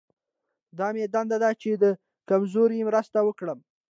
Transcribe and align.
دا 0.77 0.87
مې 0.95 1.05
دنده 1.13 1.37
ده 1.43 1.49
چې 1.61 1.69
د 1.83 1.85
کمزوري 2.29 2.79
مرسته 2.89 3.19
وکړم. 3.23 3.59